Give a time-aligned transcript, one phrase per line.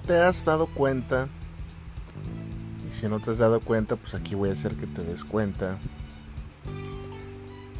[0.00, 1.28] Te has dado cuenta,
[2.88, 5.24] y si no te has dado cuenta, pues aquí voy a hacer que te des
[5.24, 5.78] cuenta,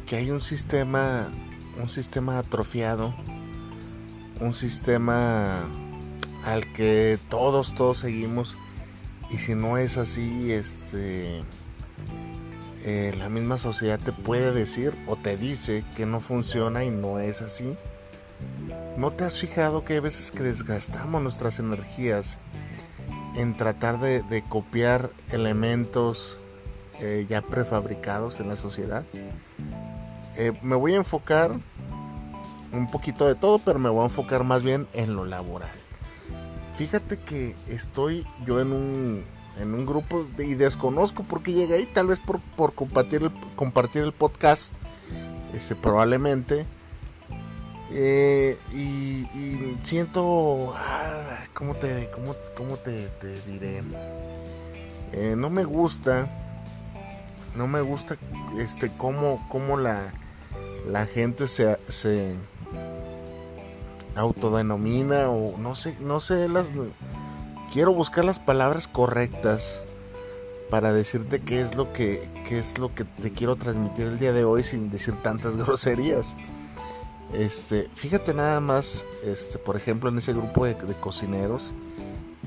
[0.05, 1.27] que hay un sistema,
[1.81, 3.13] un sistema atrofiado,
[4.39, 5.65] un sistema
[6.45, 8.57] al que todos, todos seguimos,
[9.29, 11.43] y si no es así, este,
[12.83, 17.19] eh, la misma sociedad te puede decir o te dice que no funciona y no
[17.19, 17.75] es así.
[18.97, 22.39] ¿No te has fijado que hay veces que desgastamos nuestras energías
[23.35, 26.39] en tratar de, copiar elementos
[26.99, 29.05] eh, ya prefabricados en la sociedad?
[30.35, 31.59] Eh, me voy a enfocar
[32.71, 35.69] un poquito de todo, pero me voy a enfocar más bien en lo laboral.
[36.73, 39.25] Fíjate que estoy yo en un,
[39.59, 43.31] en un grupo y desconozco por qué llegué ahí, tal vez por, por compartir, el,
[43.55, 44.73] compartir el podcast,
[45.53, 46.65] este, probablemente
[47.91, 53.09] eh, y, siento, ah, ¿cómo te, cómo, cómo te,
[53.45, 53.83] diré?
[55.13, 56.29] Eh, no me gusta,
[57.55, 58.17] no me gusta
[58.57, 60.11] este cómo, cómo la,
[60.87, 62.35] la gente se, se
[64.15, 66.65] autodenomina o no sé, no sé las,
[67.71, 69.83] quiero buscar las palabras correctas
[70.69, 74.33] para decirte qué es lo que, qué es lo que te quiero transmitir el día
[74.33, 76.35] de hoy sin decir tantas groserías.
[77.33, 81.73] Este, fíjate nada más, este, por ejemplo, en ese grupo de, cocineros,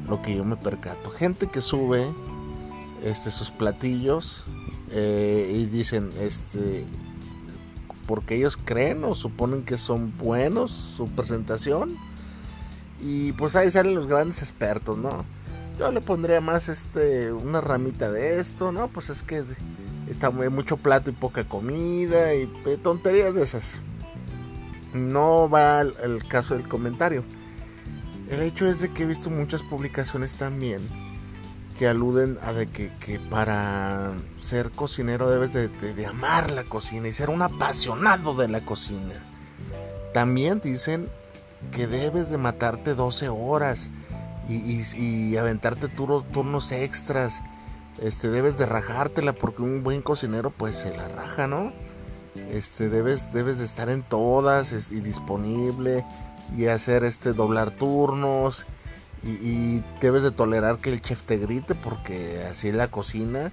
[0.09, 1.11] lo que yo me percato.
[1.11, 2.07] Gente que sube
[3.05, 4.45] este, sus platillos
[4.91, 6.87] eh, y dicen, este,
[8.07, 11.97] porque ellos creen o suponen que son buenos su presentación.
[13.03, 15.25] Y pues ahí salen los grandes expertos, ¿no?
[15.79, 18.89] Yo le pondría más este, una ramita de esto, ¿no?
[18.89, 19.43] Pues es que
[20.09, 22.47] está mucho plato y poca comida y
[22.83, 23.81] tonterías de esas
[24.93, 27.25] no va el caso del comentario.
[28.29, 30.83] El hecho es de que he visto muchas publicaciones también
[31.81, 37.31] que aluden a de que, para ser cocinero debes de, amar la cocina y ser
[37.31, 39.15] un apasionado de la cocina.
[40.13, 41.09] También dicen
[41.73, 43.89] que debes de matarte 12 horas
[44.47, 47.41] y, aventarte turnos extras.
[48.03, 51.73] Este, debes de rajártela porque un buen cocinero pues se la raja, ¿no?
[52.51, 56.05] Este debes debes de estar en todas y disponible
[56.57, 58.67] y hacer este doblar turnos
[59.23, 63.53] y, debes de tolerar que el chef te grite porque así es la cocina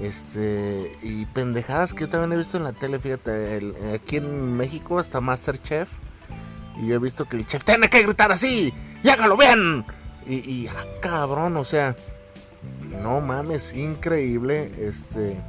[0.00, 3.60] este y pendejadas que yo también he visto en la tele fíjate
[3.94, 5.88] aquí en México está Masterchef
[6.80, 9.84] y yo he visto que el chef tiene que gritar así y hágalo bien
[10.26, 11.96] y, y ah, cabrón o sea
[13.00, 15.40] no mames increíble este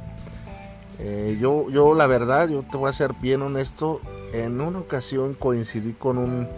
[1.02, 4.00] eh, yo, yo la verdad, yo te voy a ser bien honesto,
[4.32, 6.48] en una ocasión coincidí con un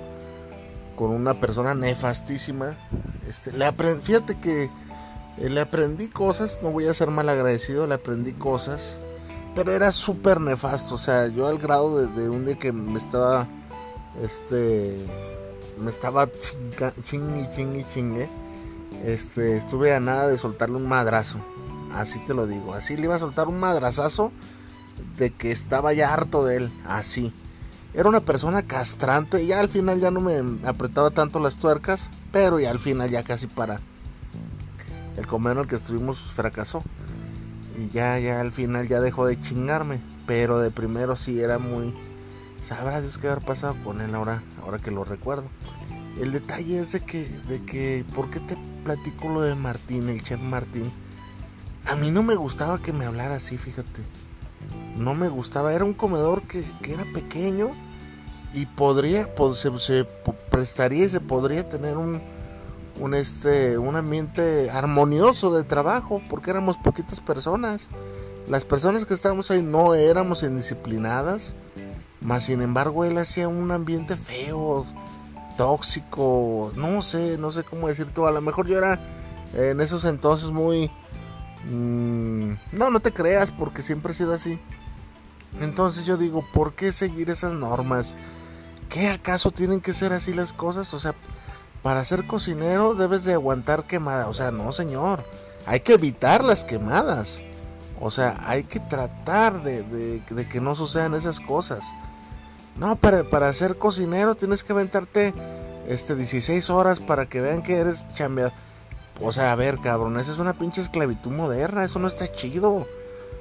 [0.96, 2.76] con una persona nefastísima.
[3.28, 7.94] Este, le fíjate que eh, le aprendí cosas, no voy a ser mal agradecido, le
[7.94, 8.96] aprendí cosas,
[9.54, 13.46] pero era súper nefasto, o sea, yo al grado de, un día que me estaba,
[14.22, 15.06] este,
[15.78, 16.28] me estaba
[17.04, 18.28] chingue, chingue, chingue,
[19.04, 21.38] este, estuve a nada de soltarle un madrazo.
[21.94, 22.74] Así te lo digo.
[22.74, 24.32] Así le iba a soltar un madrazazo
[25.16, 26.72] de que estaba ya harto de él.
[26.86, 27.32] Así.
[27.94, 29.46] Era una persona castrante.
[29.46, 32.10] Ya al final ya no me apretaba tanto las tuercas.
[32.32, 33.80] Pero ya al final ya casi para.
[35.16, 36.82] El comer al que estuvimos fracasó.
[37.78, 40.00] Y ya, ya al final ya dejó de chingarme.
[40.26, 41.94] Pero de primero sí era muy.
[42.66, 45.44] Sabrá Dios qué haber pasado con él ahora, ahora que lo recuerdo.
[46.18, 50.22] El detalle es de que, de que, ¿por qué te platico lo de Martín, el
[50.22, 50.92] chef Martín?
[51.92, 54.00] A mí no me gustaba que me hablara así, fíjate.
[54.96, 55.74] no me gustaba.
[55.74, 57.72] Era un comedor que, era pequeño
[58.54, 59.28] y podría,
[59.76, 60.04] se,
[60.50, 62.22] prestaría y se podría tener un,
[62.98, 67.88] un, este, un ambiente armonioso de trabajo porque éramos poquitas personas.
[68.48, 71.54] Las personas que estábamos ahí no éramos indisciplinadas,
[72.22, 74.86] más sin embargo él hacía un ambiente feo,
[75.58, 78.26] tóxico, no sé, no sé cómo decir tú.
[78.26, 78.98] A lo mejor yo era
[79.52, 80.90] en esos entonces muy...
[81.70, 84.58] Mm, no, no te creas porque siempre he sido así.
[85.60, 88.16] Entonces yo digo, ¿por qué seguir esas normas?
[88.88, 90.92] ¿Qué acaso tienen que ser así las cosas?
[90.94, 91.14] O sea,
[91.82, 94.28] para ser cocinero debes de aguantar quemadas.
[94.28, 95.24] O sea, no, señor.
[95.66, 97.40] Hay que evitar las quemadas.
[98.00, 101.84] O sea, hay que tratar de, que no sucedan esas cosas.
[102.76, 105.34] No, para, para ser cocinero tienes que aventarte
[105.86, 108.52] este, 16 horas para que vean que eres chambeador.
[109.20, 111.84] O sea, a ver, cabrón, esa es una pinche esclavitud moderna.
[111.84, 112.86] Eso no está chido.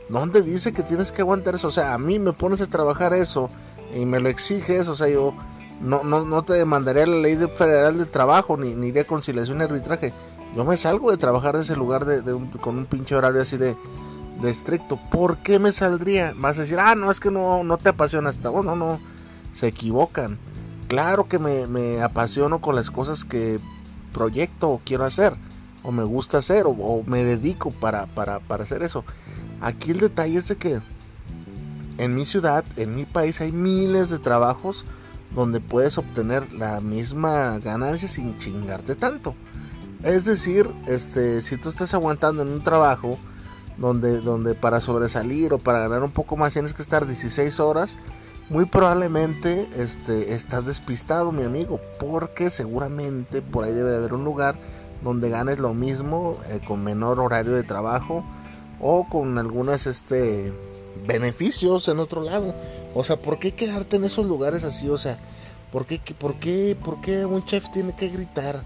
[0.10, 1.68] ¿Dónde dice que tienes que aguantar eso?
[1.68, 3.50] O sea, a mí me pones a trabajar eso
[3.96, 4.88] y me lo exiges.
[4.88, 5.34] O sea, yo
[5.80, 9.64] no, no, no te demandaría la ley federal de trabajo ni, ni de conciliación y
[9.64, 10.14] arbitraje.
[10.56, 12.22] Yo me salgo de trabajar de ese lugar de,
[12.60, 13.76] con un pinche horario así de,
[14.44, 15.00] estricto.
[15.10, 16.34] ¿Por qué me saldría?
[16.36, 18.50] Vas a decir, ah, no, es que no, no te apasiona hasta.
[18.50, 19.00] Bueno, no,
[19.54, 20.38] se equivocan.
[20.88, 23.60] Claro que me, me apasiono con las cosas que
[24.12, 25.36] proyecto o quiero hacer,
[25.84, 29.04] o me gusta hacer, o, me dedico para, para, para hacer eso.
[29.62, 30.82] Aquí el detalle es de que
[31.98, 34.86] en mi ciudad, en mi país, hay miles de trabajos
[35.36, 39.36] donde puedes obtener la misma ganancia sin chingarte tanto.
[40.04, 43.20] Es decir, este, si tú estás aguantando en un trabajo
[43.78, 47.98] donde, donde para sobresalir o para ganar un poco más tienes que estar 16 horas,
[48.50, 54.26] muy probablemente este, estás despistado, mi amigo, porque seguramente por ahí debe de haber un
[54.26, 54.60] lugar
[55.04, 58.24] donde ganes lo mismo eh, con menor horario de trabajo
[58.80, 60.54] o con algunos este,
[61.06, 62.54] beneficios en otro lado.
[62.94, 64.90] O sea, ¿por qué quedarte en esos lugares así?
[64.90, 65.18] O sea,
[65.72, 68.64] ¿por qué, por qué, por qué un chef tiene que gritar?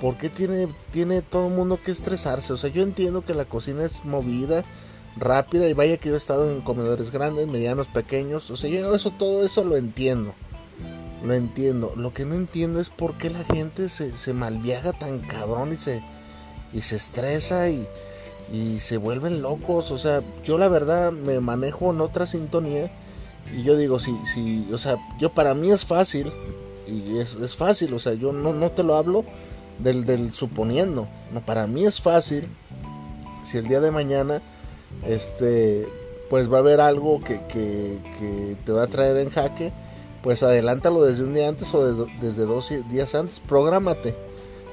[0.00, 2.52] ¿Por qué tiene, tiene todo el mundo que estresarse?
[2.52, 4.64] O sea, yo entiendo que la cocina es movida,
[5.16, 8.50] rápida, y vaya que yo he estado en comedores grandes, medianos, pequeños.
[8.50, 10.34] O sea, yo eso, todo eso lo entiendo.
[11.24, 11.92] Lo entiendo.
[11.96, 15.76] Lo que no entiendo es por qué la gente se, se malviaja tan cabrón y
[15.76, 16.02] se,
[16.72, 17.86] y se estresa y,
[18.52, 19.90] y se vuelven locos.
[19.90, 22.90] O sea, yo la verdad me manejo en otra sintonía
[23.54, 26.32] y yo digo, si, si, o sea, yo para mí es fácil
[26.86, 29.24] y es, es fácil, o sea, yo no, no te lo hablo
[29.78, 32.48] del, del suponiendo, no, para mí es fácil
[33.42, 34.42] si el día de mañana,
[35.04, 35.88] este,
[36.28, 39.72] pues va a haber algo que, que, que te va a traer en jaque,
[40.22, 44.16] pues adelántalo desde un día antes o desde, dos días antes, prográmate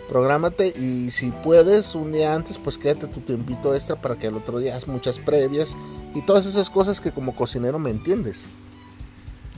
[0.08, 4.36] Prográmate y si puedes un día antes, pues quédate tu tiempito extra para que el
[4.36, 5.76] otro día hagas muchas previas
[6.16, 8.46] y todas esas cosas que como cocinero me entiendes.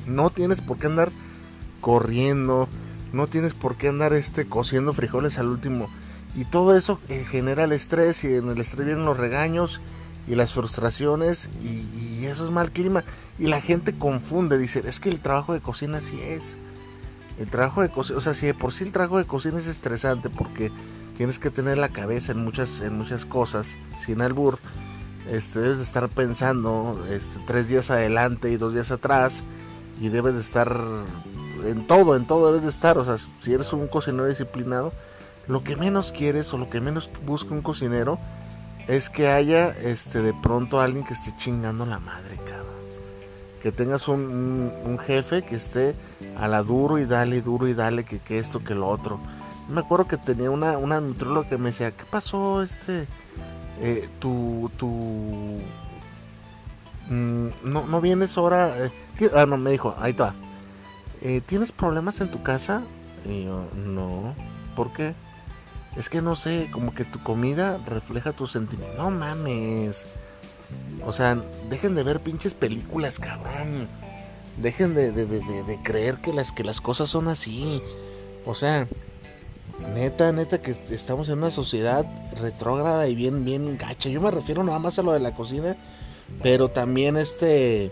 [0.07, 1.11] No tienes por qué andar
[1.81, 2.67] corriendo,
[3.13, 5.87] no tienes por qué andar este cociendo frijoles al último.
[6.35, 9.81] Y todo eso eh, genera el estrés y en el estrés vienen los regaños
[10.29, 13.03] y las frustraciones y, eso es mal clima.
[13.39, 16.57] Y la gente confunde, dice, es que el trabajo de cocina así es.
[17.39, 19.65] El trabajo de cocina, o sea, si de por sí el trabajo de cocina es
[19.65, 20.71] estresante porque
[21.17, 24.59] tienes que tener la cabeza en muchas, en muchas cosas, sin albur,
[25.27, 29.43] este, debes de estar pensando este, tres días adelante y dos días atrás
[29.99, 30.75] y debes de estar
[31.63, 34.91] en todo, en todo debes de estar, o sea, si eres un cocinero disciplinado,
[35.47, 38.19] lo que menos quieres o lo que menos busca un cocinero
[38.89, 42.79] es que haya este de pronto alguien que esté chingando la madre, cabrón
[43.61, 45.95] que tengas un, jefe que esté
[46.37, 49.19] a la duro y dale, duro y dale, que, que esto, que lo otro.
[49.67, 53.07] Me acuerdo que tenía una, una nutróloga que me decía, ¿qué pasó este?
[53.81, 55.59] Eh, tu, tu,
[57.09, 58.91] mm, no, no vienes ahora, eh,
[59.35, 60.33] ah, no, me dijo, ahí está,
[61.21, 62.81] eh, ¿tienes problemas en tu casa?
[63.25, 64.33] Y yo, no,
[64.75, 65.13] ¿por qué?
[65.97, 68.97] Es que no sé, como que tu comida refleja tus sentimientos.
[68.97, 70.05] No mames.
[71.05, 73.87] O sea, dejen de ver pinches películas, cabrón.
[74.57, 77.81] Dejen de, creer que las, que las cosas son así.
[78.45, 78.87] O sea,
[79.95, 82.05] neta, neta, que estamos en una sociedad
[82.39, 84.09] retrógrada y bien, bien gacha.
[84.09, 85.75] Yo me refiero nada más a lo de la cocina,
[86.43, 87.91] pero también este.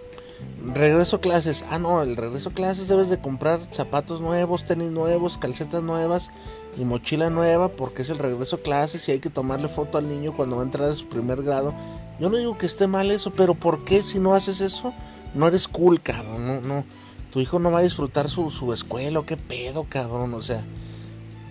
[0.71, 1.65] Regreso a clases.
[1.71, 6.29] Ah, no, el regreso a clases debes de comprar zapatos nuevos, tenis nuevos, calcetas nuevas
[6.77, 10.07] y mochila nueva porque es el regreso a clases y hay que tomarle foto al
[10.07, 11.73] niño cuando va a entrar a su primer grado
[12.19, 14.93] yo no digo que esté mal eso, pero ¿por qué si no haces eso?
[15.35, 16.47] No eres cool, cabrón.
[16.47, 16.85] No, no.
[17.31, 20.33] Tu hijo no va a disfrutar su, su escuela, qué pedo, cabrón.
[20.33, 20.63] O sea,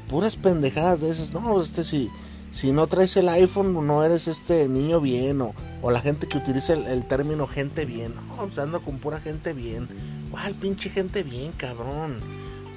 [0.08, 1.32] puras pendejadas de esas.
[1.32, 2.10] No, este si,
[2.50, 5.40] si no traes el iPhone, no eres este niño bien.
[5.40, 8.14] O, O la gente que utiliza el, término gente bien.
[8.16, 9.88] No, pues ando con pura gente bien.
[10.32, 12.18] ¿Cuál pinche gente bien, cabrón?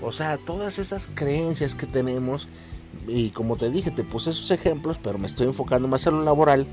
[0.01, 2.47] O sea, todas esas creencias que tenemos.
[3.07, 6.23] Y como te dije, te puse esos ejemplos, pero me estoy enfocando más en lo
[6.23, 6.67] laboral.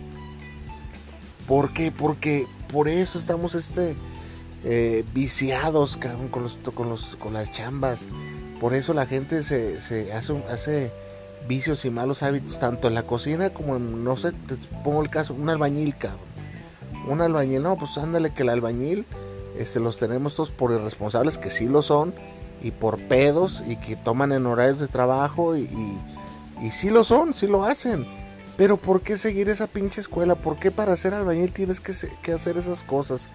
[1.46, 1.92] ¿Por qué?
[1.92, 3.94] Porque por eso estamos este,
[4.64, 8.08] eh, viciados, cabrón, con, los, con, los, con las chambas.
[8.60, 10.92] Por eso la gente se, se hace, hace
[11.46, 15.10] vicios y malos hábitos, tanto en la cocina como en, no sé, te pongo el
[15.10, 16.20] caso, un albañil, cabrón.
[17.08, 19.06] Un albañil, no, pues ándale que el albañil
[19.56, 22.14] este, los tenemos todos por irresponsables, que sí lo son,
[22.62, 26.00] y por pedos, y que toman en horarios de trabajo, y, y,
[26.66, 28.06] y sí lo son, sí lo hacen.
[28.56, 30.34] Pero ¿por qué seguir esa pinche escuela?
[30.34, 33.28] ¿Por qué para ser albañil tienes que, que hacer esas cosas?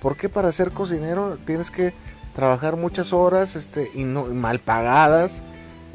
[0.00, 1.94] ¿Por qué para ser cocinero tienes que
[2.34, 5.42] trabajar muchas horas este, y no, mal pagadas?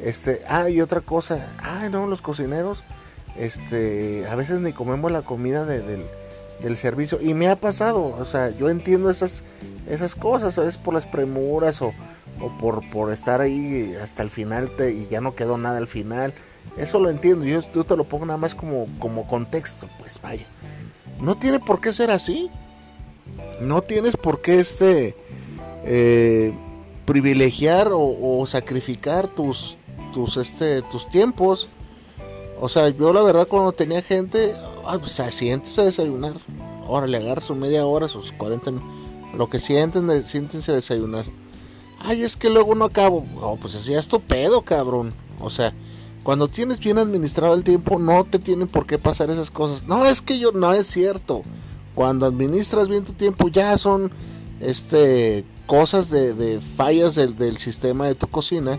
[0.00, 2.84] Este, ah, y otra cosa, ah, no, los cocineros,
[3.36, 6.06] este, a veces ni comemos la comida del,
[6.76, 7.18] servicio.
[7.20, 9.42] Y me ha pasado, o sea, yo entiendo esas,
[9.88, 11.92] esas cosas, a veces por las premuras o,
[12.40, 16.34] o por, por estar ahí hasta el final y ya no quedó nada al final.
[16.76, 20.46] Eso lo entiendo, yo, te lo pongo nada más como, como contexto, pues vaya.
[21.20, 22.50] No tiene por qué ser así.
[23.60, 25.16] No tienes por qué este
[25.84, 26.52] eh,
[27.04, 29.76] privilegiar o, sacrificar tus,
[30.12, 31.68] tus, este, tus tiempos.
[32.60, 34.54] O sea, yo la verdad cuando tenía gente,
[34.86, 36.34] ah, pues siéntese a desayunar.
[36.86, 38.72] Órale, agarra su media hora, sus 40
[39.36, 41.24] Lo que sienten, siéntense a desayunar.
[42.00, 43.26] Ay, es que luego no acabo.
[43.40, 45.14] Oh, pues así es tu pedo, cabrón.
[45.40, 45.74] O sea,
[46.22, 49.84] cuando tienes bien administrado el tiempo, no te tienen por qué pasar esas cosas.
[49.84, 51.42] No, es que yo, no es cierto.
[51.94, 54.12] Cuando administras bien tu tiempo, ya son
[54.60, 58.78] este cosas de, fallas del, sistema de tu cocina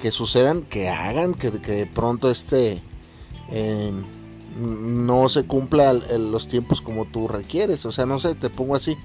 [0.00, 2.82] que sucedan, que hagan que, de pronto este
[3.50, 3.92] eh,
[4.58, 7.86] no se cumpla los tiempos como tú requieres.
[7.86, 8.96] O sea, no sé, te pongo así.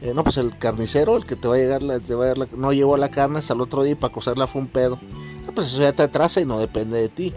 [0.00, 2.34] Eh, no, pues el carnicero, el que te va a llegar, la, te va a
[2.34, 4.98] la, no llevó la carne hasta el otro día y para cocerla fue un pedo.
[5.48, 7.34] Ah, pues eso ya te atrasa y no depende de ti.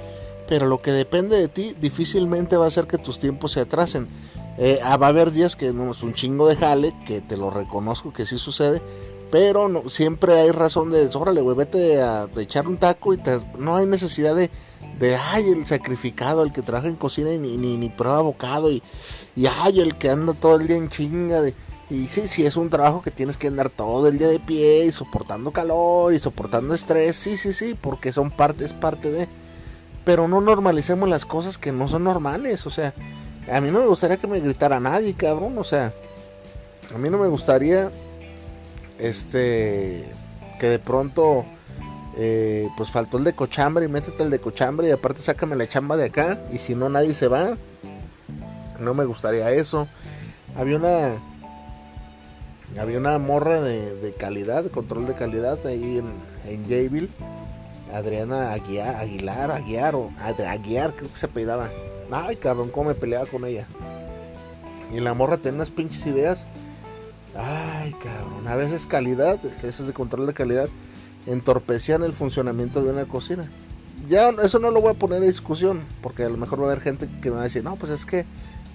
[0.47, 4.07] Pero lo que depende de ti difícilmente va a hacer que tus tiempos se atrasen.
[4.57, 7.37] Eh, ah, va a haber días que no es un chingo de jale, que te
[7.37, 8.81] lo reconozco que sí sucede,
[9.31, 13.19] pero siempre hay razón de, órale, güey, vete a, echar un taco y
[13.57, 14.51] no hay necesidad de,
[14.99, 18.83] de, ay, el sacrificado, el que trabaja en cocina y ni, ni, prueba bocado y,
[19.37, 21.55] y, ay, el que anda todo el día en chinga de...
[21.91, 24.85] Y sí, sí, es un trabajo que tienes que andar todo el día de pie
[24.85, 27.17] y soportando calor y soportando estrés.
[27.17, 29.27] Sí, sí, sí, porque son parte, es parte de...
[30.05, 32.65] Pero no normalicemos las cosas que no son normales.
[32.65, 32.93] O sea,
[33.51, 35.57] a mí no me gustaría que me gritara nadie, cabrón.
[35.57, 35.91] O sea,
[36.95, 37.91] a mí no me gustaría
[38.97, 40.09] este
[40.61, 41.43] que de pronto
[42.15, 45.67] eh, pues faltó el de cochambre y métete el de cochambre y aparte sácame la
[45.67, 47.57] chamba de acá y si no nadie se va
[48.79, 49.87] no me gustaría eso
[50.55, 51.15] había una
[52.79, 56.11] había una morra de, calidad de control de calidad ahí en,
[56.45, 57.09] en Jayville
[57.93, 60.11] Adriana Aguiar, Aguilar Aguiar o
[60.47, 61.69] Aguiar creo que se apellidaba
[62.11, 63.67] ay cabrón cómo me peleaba con ella
[64.93, 66.45] y la morra tenía unas pinches ideas
[67.35, 68.47] Ay, cabrón.
[68.47, 70.69] A veces calidad, eso de control de calidad,
[71.25, 73.49] entorpecían el funcionamiento de una cocina.
[74.09, 76.71] Ya eso no lo voy a poner en discusión, porque a lo mejor va a
[76.71, 78.25] haber gente que me va a decir, no, pues es que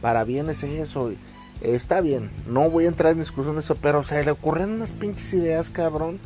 [0.00, 1.12] para bien es eso.
[1.60, 4.92] Está bien, no voy a entrar en discusión de eso, pero se le ocurren unas
[4.92, 6.18] pinches ideas, cabrón.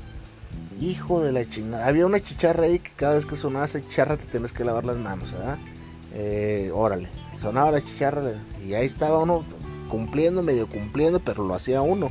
[0.80, 1.86] Hijo de la chingada.
[1.86, 4.86] Había una chicharra ahí que cada vez que sonaba esa chicharra te tienes que lavar
[4.86, 5.58] las manos, ¿verdad?
[6.14, 7.08] Eh, órale,
[7.38, 8.22] sonaba la chicharra
[8.66, 9.44] y ahí estaba uno
[9.88, 12.10] cumpliendo, medio cumpliendo, pero lo hacía uno.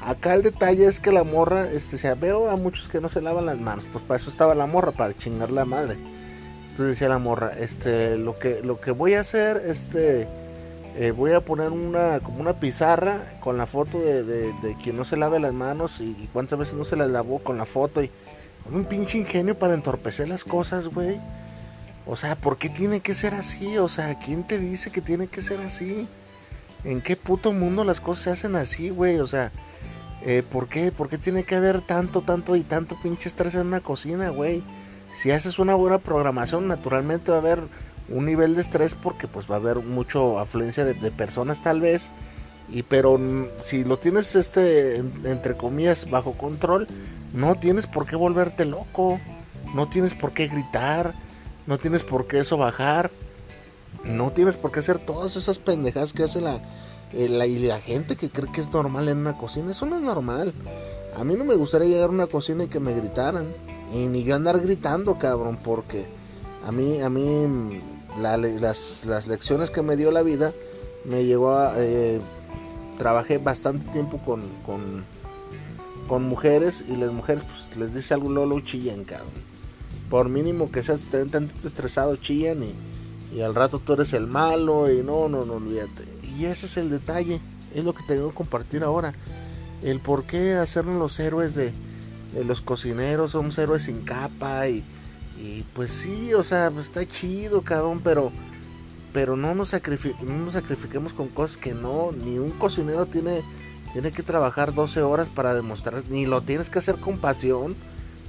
[0.00, 3.20] Acá el detalle es que la morra, este, se veo a muchos que no se
[3.20, 5.98] lavan las manos, pues para eso estaba la morra, para chingar la madre.
[6.70, 10.28] Entonces decía la morra, este, lo que, lo que voy a hacer, este,
[10.96, 15.04] eh, voy a poner una, como una pizarra con la foto de, de, quien no
[15.04, 18.10] se lave las manos y, cuántas veces no se las lavó con la foto y
[18.70, 21.20] un pinche ingenio para entorpecer las cosas, güey.
[22.06, 23.78] O sea, ¿por qué tiene que ser así?
[23.78, 26.08] O sea, ¿quién te dice que tiene que ser así?
[26.84, 29.18] ¿En qué puto mundo las cosas se hacen así, güey?
[29.18, 29.52] O sea,
[30.22, 30.90] eh, ¿por qué?
[30.90, 34.62] ¿Por qué tiene que haber tanto, tanto y tanto pinche estrés en una cocina, güey?
[35.14, 37.68] Si haces una buena programación, naturalmente va a haber
[38.08, 42.08] un nivel de estrés porque pues va a haber mucho afluencia de, personas tal vez.
[42.70, 43.18] Y pero
[43.64, 46.86] si lo tienes este entre comillas bajo control,
[47.32, 49.20] no tienes por qué volverte loco,
[49.74, 51.14] no tienes por qué gritar,
[51.66, 53.10] no tienes por qué eso bajar.
[54.04, 56.60] No tienes por qué hacer todas esas pendejadas que hace la,
[57.12, 59.72] eh, la, y la gente que cree que es normal en una cocina.
[59.72, 60.54] Eso no es normal.
[61.16, 63.48] A mí no me gustaría llegar a una cocina y que me gritaran.
[63.92, 66.06] Y ni yo andar gritando, cabrón, porque
[66.64, 67.80] a mí, a mí
[68.18, 70.52] las, las, lecciones que me dio la vida
[71.04, 72.20] me llevó a, eh,
[72.98, 79.04] trabajé bastante tiempo con, con, mujeres y las mujeres pues, les dice algo lolo chillan,
[79.04, 79.28] cabrón.
[80.10, 82.74] Por mínimo que seas tan estresado, chillan y,
[83.36, 86.04] y al rato tú eres el malo y no, no, no, olvídate.
[86.36, 87.40] Y ese es el detalle,
[87.74, 89.14] es lo que tengo que compartir ahora.
[89.82, 91.72] El por qué hacernos los héroes de,
[92.32, 94.82] de los cocineros, somos héroes sin capa y,
[95.40, 98.32] y pues sí, o sea, pues está chido, cabrón, pero
[99.12, 103.42] pero no nos, no nos sacrifiquemos con cosas que no, ni un cocinero tiene,
[103.92, 107.74] tiene que trabajar 12 horas para demostrar, ni lo tienes que hacer con pasión,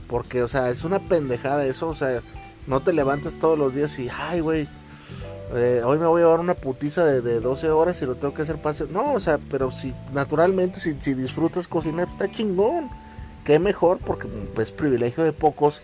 [0.07, 2.21] porque, o sea, es una pendejada eso, o sea,
[2.65, 4.67] no te levantas todos los días y, ay, güey,
[5.53, 8.33] eh, hoy me voy a llevar una putiza de, de, 12 horas y lo tengo
[8.33, 8.93] que hacer pasión.
[8.93, 12.89] No, o sea, pero si naturalmente, si, si disfrutas cocinar, está chingón.
[13.43, 15.81] Qué mejor, porque pues privilegio de pocos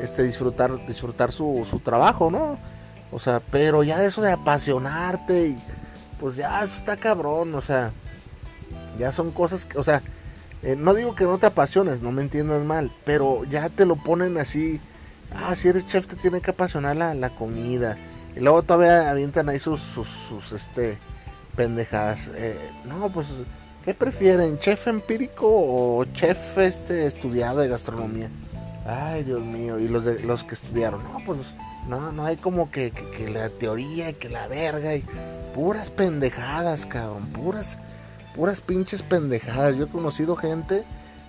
[0.00, 2.58] este disfrutar disfrutar su, su trabajo, ¿no?
[3.10, 5.58] O sea, pero ya eso de apasionarte, y,
[6.20, 7.92] pues ya eso está cabrón, o sea,
[8.98, 10.02] ya son cosas que, o sea,
[10.62, 13.96] eh, no digo que no te apasiones, no me entiendas mal, pero ya te lo
[13.96, 14.80] ponen así,
[15.34, 17.96] ah, si eres chef te tiene que apasionar la, la comida,
[18.36, 20.98] y luego todavía avientan ahí sus, sus, sus este,
[21.56, 23.28] pendejadas, eh, no, pues,
[23.84, 28.30] ¿qué prefieren, chef empírico o chef este estudiado de gastronomía?
[28.90, 31.54] Ay, Dios mío, y los, de, los que estudiaron, no, pues
[31.88, 35.04] no, no hay como que, que, la teoría, que la verga y
[35.54, 37.78] puras pendejadas, cabrón, puras,
[38.34, 39.76] puras pinches pendejadas.
[39.76, 40.84] Yo he conocido gente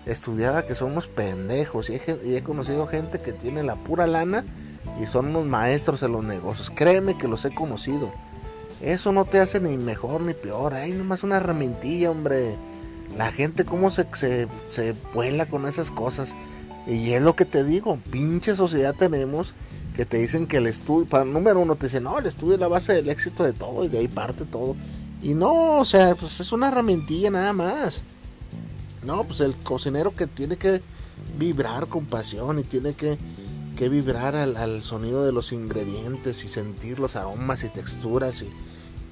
[0.06, 4.08] estudiada que son unos pendejos y he, y he conocido gente que tiene la pura
[4.08, 4.46] lana
[5.02, 6.72] y son unos maestros en los negocios.
[6.74, 8.14] Créeme que los he conocido.
[8.80, 10.76] Eso no te hace ni mejor ni peor.
[10.76, 12.56] Hay nomás una herramientilla, hombre.
[13.18, 16.30] La gente cómo se, se, se vuela con esas cosas.
[16.90, 19.54] Y es lo que te digo, pinche sociedad tenemos
[19.96, 22.60] que te dicen que el estudio, para número uno te dicen, no, el estudio es
[22.60, 24.76] la base del éxito de todo y de ahí parte todo.
[25.22, 28.02] Y no, o sea, pues es una herramientilla nada más.
[29.04, 30.82] No, pues el cocinero que tiene que
[31.38, 33.18] vibrar con pasión y tiene que,
[33.76, 38.50] que vibrar al, al, sonido de los ingredientes y sentir los aromas y texturas y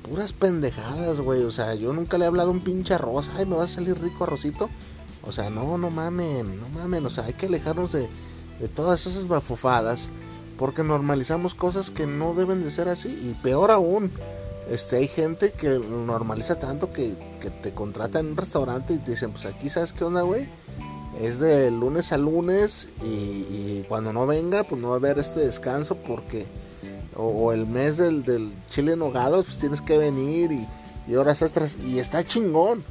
[0.07, 1.43] puras pendejadas, güey.
[1.43, 3.29] O sea, yo nunca le he hablado un pinche arroz.
[3.35, 4.69] Ay, me va a salir rico arrocito.
[5.27, 7.05] O sea, no, no mamen, no mamen.
[7.05, 8.09] O sea, hay que alejarnos de,
[8.59, 10.09] de todas esas bafofadas
[10.57, 14.11] porque normalizamos cosas que no deben de ser así y peor aún
[14.69, 19.11] este hay gente que normaliza tanto que, que te contrata en un restaurante y te
[19.11, 20.49] dicen pues aquí sabes qué onda güey
[21.21, 25.19] es de lunes a lunes y, y, cuando no venga pues no va a haber
[25.19, 26.47] este descanso porque
[27.15, 30.67] o, el mes del, del, chile en nogado pues tienes que venir y,
[31.07, 32.83] y horas extras y está chingón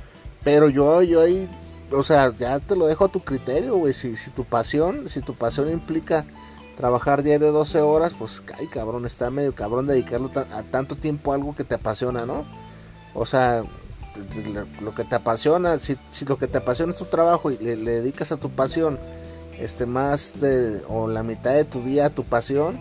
[0.43, 1.49] pero yo yo ahí
[1.93, 5.21] o sea ya te lo dejo a tu criterio güey si, si tu pasión si
[5.21, 6.27] tu pasión implica
[6.77, 11.35] trabajar diario 12 horas, pues, ay cabrón, está medio cabrón dedicarlo a tanto tiempo a
[11.35, 12.47] algo que te apasiona, ¿no?
[13.15, 13.65] O sea,
[14.81, 17.77] lo que te apasiona, si, si lo que te apasiona es tu trabajo y le,
[17.77, 19.01] le, dedicas a tu pasión,
[19.59, 22.81] este, más de, o la mitad de tu día a tu pasión,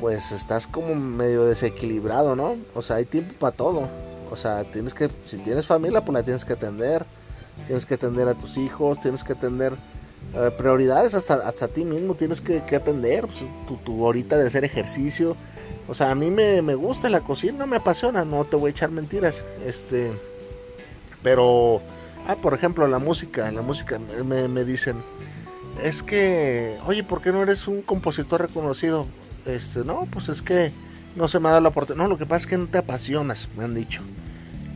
[0.00, 2.56] pues estás como medio desequilibrado, ¿no?
[2.74, 3.88] O sea, hay tiempo para todo.
[4.30, 7.06] O sea, tienes que, si tienes familia, pues la tienes que atender.
[7.66, 9.74] Tienes que atender a tus hijos, tienes que atender
[10.34, 14.62] Uh, prioridades hasta, hasta ti mismo tienes que, atender pues, tu, tu, horita de hacer
[14.62, 15.36] ejercicio.
[15.86, 18.72] O sea a mí me, me, gusta la cocina me apasiona no te voy a
[18.72, 20.12] echar mentiras este
[21.22, 21.80] pero
[22.26, 25.02] ah por ejemplo la música la música me, me dicen
[25.82, 29.06] es que oye por qué no eres un compositor reconocido
[29.46, 30.72] este no pues es que
[31.16, 32.76] no se me ha dado la oportunidad no lo que pasa es que no te
[32.76, 34.02] apasionas me han dicho.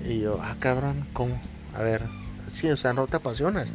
[0.02, 1.38] Y yo ah cabrón cómo
[1.76, 2.21] a ver
[2.52, 3.68] sí o sea no te apasionas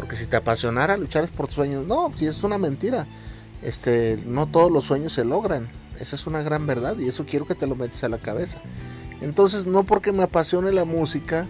[0.00, 3.06] porque si te apasionara luchar por tus sueños, no, si es una mentira.
[3.62, 5.68] Este, no todos los sueños se logran.
[5.98, 8.58] Esa es una gran verdad y eso quiero que te lo metes a la cabeza.
[9.20, 11.46] Entonces, no porque me apasione la música,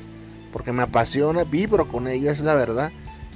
[0.53, 2.91] porque me apasiona, vibro con ella, es la verdad.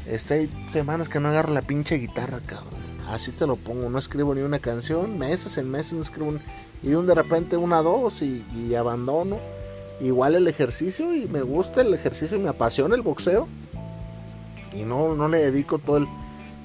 [0.06, 2.82] Este, hay semanas que no agarro la pinche guitarra, cabrón.
[3.08, 6.40] Así te lo pongo, no escribo ni una canción, meses en meses no escribo un,
[6.82, 9.38] y de, repente una, dos y abandono.
[10.00, 13.48] Igual el ejercicio y me gusta el ejercicio y me apasiona el boxeo
[14.74, 16.08] y no, no le dedico todo el...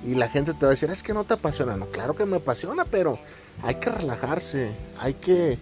[0.03, 1.75] Y la gente te va a decir, es que no te apasiona.
[1.75, 3.19] No, claro que me apasiona, pero
[3.61, 5.59] hay que relajarse, hay que,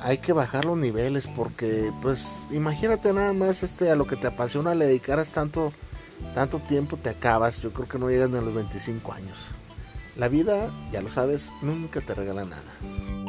[0.00, 4.26] hay que bajar los niveles porque, pues, imagínate nada más este, a lo que te
[4.26, 5.72] apasiona le dedicaras tanto,
[6.34, 7.62] tanto tiempo, te acabas.
[7.62, 9.38] Yo creo que no llegas ni a los 25 años.
[10.16, 13.19] La vida, ya lo sabes, nunca te regala nada.